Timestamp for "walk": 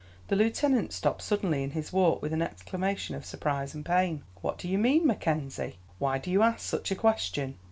1.93-2.23